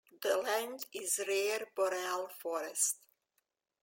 [0.23, 2.97] The land is a rare boreal forest.